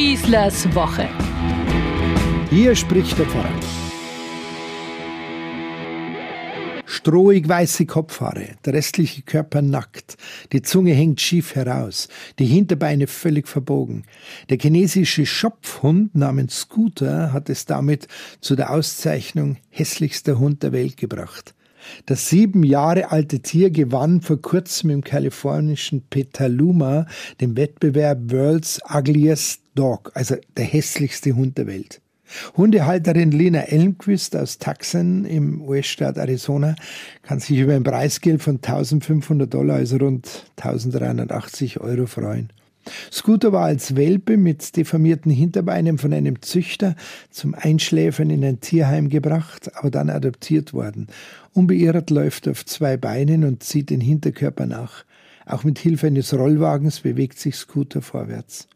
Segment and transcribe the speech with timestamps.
[0.00, 1.06] Schießlers Woche.
[2.48, 3.52] Hier spricht der Pfarrer.
[6.86, 10.16] Strohig weiße Kopfhaare, der restliche Körper nackt,
[10.52, 12.08] die Zunge hängt schief heraus,
[12.38, 14.04] die Hinterbeine völlig verbogen.
[14.48, 18.08] Der chinesische Schopfhund namens Scooter hat es damit
[18.40, 21.54] zu der Auszeichnung hässlichster Hund der Welt gebracht.
[22.06, 27.06] Das sieben Jahre alte Tier gewann vor kurzem im kalifornischen Petaluma
[27.40, 32.00] den Wettbewerb World's Ugliest Dog, also der hässlichste Hund der Welt.
[32.56, 36.76] Hundehalterin Lena Elmquist aus Tucson im US-Staat Arizona
[37.22, 42.52] kann sich über ein Preisgeld von 1500 Dollar, also rund 1380 Euro freuen.
[43.12, 46.96] Scooter war als Welpe mit deformierten Hinterbeinen von einem Züchter
[47.30, 51.08] zum Einschläfern in ein Tierheim gebracht, aber dann adoptiert worden.
[51.52, 55.04] Unbeirrt läuft er auf zwei Beinen und zieht den Hinterkörper nach.
[55.46, 58.68] Auch mit Hilfe eines Rollwagens bewegt sich Scooter vorwärts.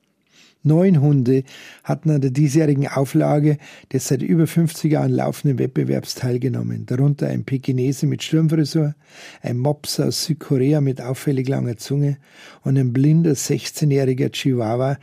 [0.66, 1.44] Neun Hunde
[1.84, 3.58] hatten an der diesjährigen Auflage
[3.92, 8.94] des seit über 50 Jahren laufenden Wettbewerbs teilgenommen, darunter ein Pekinese mit Sturmfrisur,
[9.42, 12.16] ein Mops aus Südkorea mit auffällig langer Zunge
[12.62, 14.98] und ein blinder 16-jähriger Chihuahua.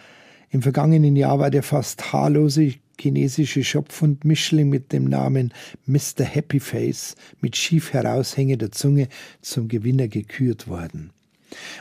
[0.50, 5.53] Im vergangenen Jahr war der fast haarlose chinesische Schopfhund Mischling mit dem Namen
[5.86, 6.23] Mr.
[6.23, 9.09] Happy Face mit schief heraushängender Zunge
[9.42, 11.12] zum Gewinner gekürt worden.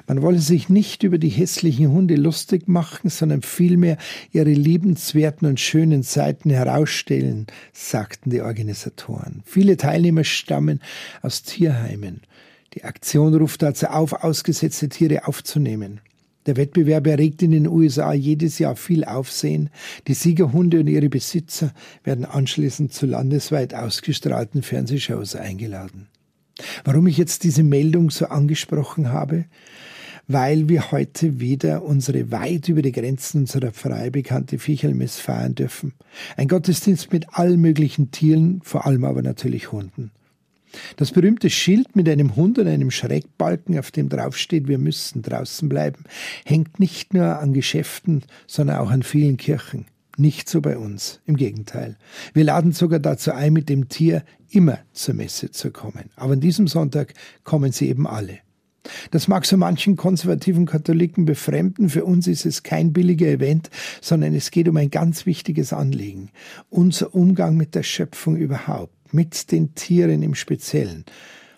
[0.06, 3.96] Man wolle sich nicht über die hässlichen Hunde lustig machen, sondern vielmehr
[4.32, 9.42] ihre liebenswerten und schönen Seiten herausstellen, sagten die Organisatoren.
[9.44, 10.80] Viele Teilnehmer stammen
[11.22, 12.22] aus Tierheimen.
[12.74, 16.00] Die Aktion ruft dazu auf, ausgesetzte Tiere aufzunehmen.
[16.46, 19.70] Der Wettbewerb erregt in den USA jedes Jahr viel Aufsehen.
[20.06, 26.08] Die Siegerhunde und ihre Besitzer werden anschließend zu landesweit ausgestrahlten Fernsehshows eingeladen.
[26.84, 29.46] Warum ich jetzt diese Meldung so angesprochen habe?
[30.28, 35.92] Weil wir heute wieder unsere weit über die Grenzen unserer frei bekannte Fichelmess feiern dürfen.
[36.36, 40.12] Ein Gottesdienst mit allen möglichen Tieren, vor allem aber natürlich Hunden.
[40.96, 45.68] Das berühmte Schild mit einem Hund und einem Schrägbalken, auf dem draufsteht, wir müssen draußen
[45.68, 46.04] bleiben,
[46.44, 49.86] hängt nicht nur an Geschäften, sondern auch an vielen Kirchen.
[50.20, 51.96] Nicht so bei uns, im Gegenteil.
[52.34, 56.10] Wir laden sogar dazu ein, mit dem Tier immer zur Messe zu kommen.
[56.14, 58.40] Aber an diesem Sonntag kommen sie eben alle.
[59.12, 63.70] Das mag so manchen konservativen Katholiken befremden, für uns ist es kein billiger Event,
[64.02, 66.28] sondern es geht um ein ganz wichtiges Anliegen.
[66.68, 71.06] Unser Umgang mit der Schöpfung überhaupt, mit den Tieren im Speziellen.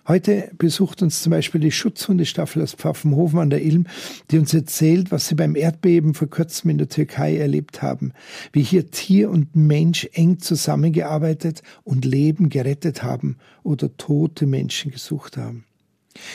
[0.08, 3.86] Heute besucht uns zum Beispiel die Schutzhundestaffel aus Pfaffenhofen an der Ilm,
[4.30, 8.12] die uns erzählt, was sie beim Erdbeben vor kurzem in der Türkei erlebt haben,
[8.52, 15.36] wie hier Tier und Mensch eng zusammengearbeitet und Leben gerettet haben oder tote Menschen gesucht
[15.36, 15.66] haben.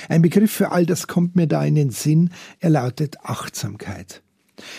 [0.07, 2.29] Ein Begriff für all das kommt mir da in den Sinn,
[2.61, 4.23] er lautet Achtsamkeit.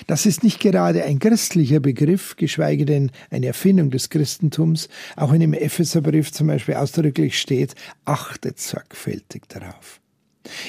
[0.06, 4.88] Das ist nicht gerade ein christlicher Begriff, geschweige denn eine Erfindung des Christentums.
[5.16, 7.74] Auch in dem Epheserbrief zum Beispiel ausdrücklich steht,
[8.04, 10.00] achtet sorgfältig darauf.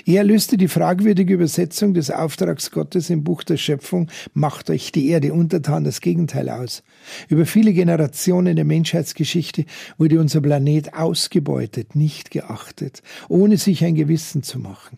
[0.05, 5.09] Er löste die fragwürdige Übersetzung des Auftrags Gottes im Buch der Schöpfung, macht euch die
[5.09, 6.83] Erde untertan, das Gegenteil aus.
[7.29, 9.65] Über viele Generationen der Menschheitsgeschichte
[9.97, 14.97] wurde unser Planet ausgebeutet, nicht geachtet, ohne sich ein Gewissen zu machen.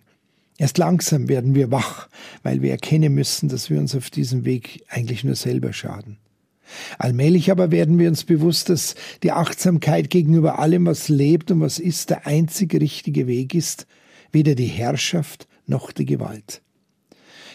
[0.58, 2.08] Erst langsam werden wir wach,
[2.44, 6.18] weil wir erkennen müssen, dass wir uns auf diesem Weg eigentlich nur selber schaden.
[6.98, 11.80] Allmählich aber werden wir uns bewusst, dass die Achtsamkeit gegenüber allem, was lebt und was
[11.80, 13.88] ist, der einzig richtige Weg ist,
[14.32, 16.62] weder die Herrschaft noch die Gewalt.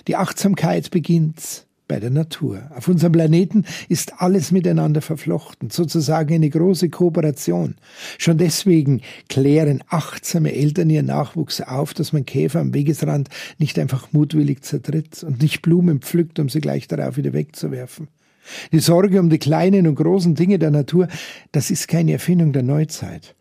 [0.07, 2.70] Die Achtsamkeit beginnt bei der Natur.
[2.74, 7.76] Auf unserem Planeten ist alles miteinander verflochten, sozusagen eine große Kooperation.
[8.19, 14.12] Schon deswegen klären achtsame Eltern ihren Nachwuchs auf, dass man Käfer am Wegesrand nicht einfach
[14.12, 18.08] mutwillig zertritt und nicht Blumen pflückt, um sie gleich darauf wieder wegzuwerfen.
[18.72, 21.08] Die Sorge um die kleinen und großen Dinge der Natur,
[21.53, 23.34] das ist keine Erfindung der Neuzeit.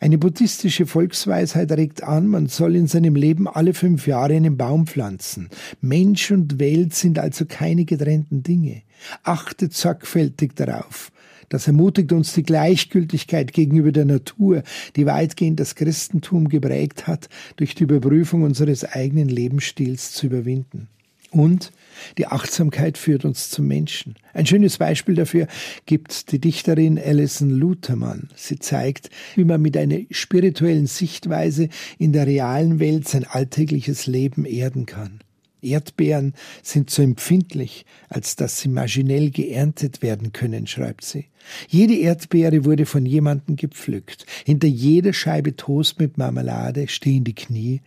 [0.00, 4.86] Eine buddhistische Volksweisheit regt an, man soll in seinem Leben alle fünf Jahre einen Baum
[4.86, 5.48] pflanzen.
[5.80, 8.82] Mensch und Welt sind also keine getrennten Dinge.
[9.22, 11.12] Achtet sorgfältig darauf.
[11.48, 14.62] Das ermutigt uns die Gleichgültigkeit gegenüber der Natur,
[14.96, 20.88] die weitgehend das Christentum geprägt hat, durch die Überprüfung unseres eigenen Lebensstils zu überwinden.
[21.30, 21.72] Und
[22.18, 24.14] die Achtsamkeit führt uns zum Menschen.
[24.32, 25.46] Ein schönes Beispiel dafür
[25.86, 28.28] gibt die Dichterin Alison Lutermann.
[28.34, 34.44] Sie zeigt, wie man mit einer spirituellen Sichtweise in der realen Welt sein alltägliches Leben
[34.44, 35.20] erden kann.
[35.62, 41.26] Erdbeeren sind so empfindlich, als dass sie maschinell geerntet werden können, schreibt sie.
[41.68, 44.26] Jede Erdbeere wurde von jemandem gepflückt.
[44.44, 47.82] Hinter jeder Scheibe Toast mit Marmelade stehen die Knie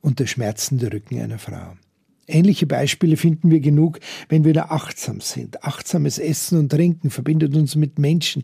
[0.00, 1.76] und der schmerzende Rücken einer Frau.
[2.28, 5.62] Ähnliche Beispiele finden wir genug, wenn wir da achtsam sind.
[5.62, 8.42] Achtsames Essen und Trinken verbindet uns mit Menschen,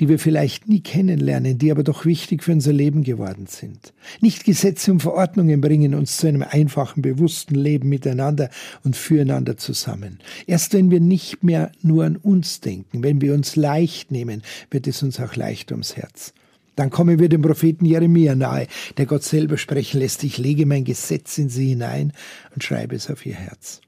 [0.00, 3.92] die wir vielleicht nie kennenlernen, die aber doch wichtig für unser Leben geworden sind.
[4.20, 8.50] Nicht Gesetze und Verordnungen bringen uns zu einem einfachen, bewussten Leben miteinander
[8.82, 10.18] und füreinander zusammen.
[10.46, 14.86] Erst wenn wir nicht mehr nur an uns denken, wenn wir uns leicht nehmen, wird
[14.86, 16.34] es uns auch leicht ums Herz.
[16.80, 18.66] Dann kommen wir dem Propheten Jeremia nahe,
[18.96, 22.14] der Gott selber sprechen lässt, ich lege mein Gesetz in sie hinein
[22.54, 23.82] und schreibe es auf ihr Herz.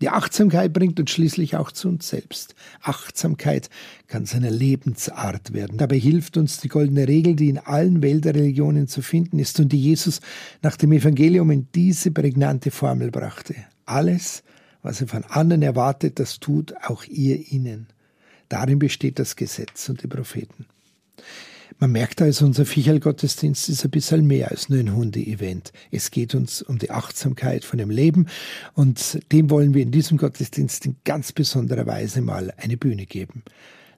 [0.00, 2.54] Die Achtsamkeit bringt uns schließlich auch zu uns selbst.
[2.80, 3.68] Achtsamkeit
[4.06, 5.76] kann zu Lebensart werden.
[5.76, 9.82] Dabei hilft uns die goldene Regel, die in allen Weltreligionen zu finden ist und die
[9.82, 10.22] Jesus
[10.62, 13.56] nach dem Evangelium in diese prägnante Formel brachte.
[13.84, 14.42] Alles,
[14.80, 17.88] was er von anderen erwartet, das tut auch ihr ihnen.
[18.48, 20.64] Darin besteht das Gesetz und die Propheten.
[21.82, 25.72] Man merkt also, unser Viecherl-Gottesdienst ist ein bisschen mehr als nur ein Hunde-Event.
[25.90, 28.28] Es geht uns um die Achtsamkeit von dem Leben
[28.74, 33.42] und dem wollen wir in diesem Gottesdienst in ganz besonderer Weise mal eine Bühne geben.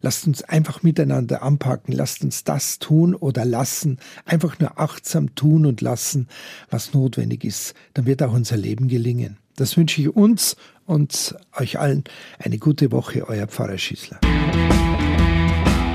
[0.00, 5.66] Lasst uns einfach miteinander anpacken, lasst uns das tun oder lassen, einfach nur achtsam tun
[5.66, 6.28] und lassen,
[6.70, 7.74] was notwendig ist.
[7.92, 9.36] Dann wird auch unser Leben gelingen.
[9.56, 12.04] Das wünsche ich uns und euch allen
[12.38, 14.20] eine gute Woche, euer Pfarrer Schießler.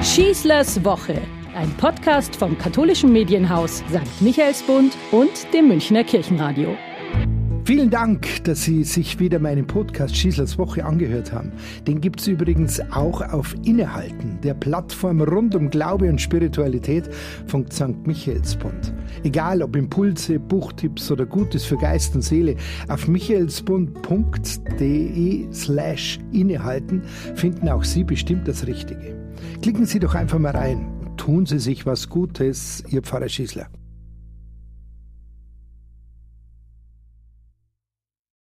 [0.04, 1.20] Schießlers Woche
[1.56, 4.22] ein Podcast vom katholischen Medienhaus St.
[4.22, 6.75] Michaelsbund und dem Münchner Kirchenradio.
[7.66, 11.51] Vielen Dank, dass Sie sich wieder meinen Podcast Schießlers Woche angehört haben.
[11.86, 17.07] Den gibt es übrigens auch auf Innehalten, der Plattform rund um Glaube und Spiritualität
[17.46, 18.07] von St.
[18.07, 18.92] Michaelsbund.
[19.24, 22.56] Egal ob Impulse, Buchtipps oder Gutes für Geist und Seele,
[22.88, 27.04] auf michaelsbund.de slash innehalten
[27.36, 29.16] finden auch Sie bestimmt das Richtige.
[29.62, 33.68] Klicken Sie doch einfach mal rein tun Sie sich was Gutes, Ihr Pfarrer Schießler.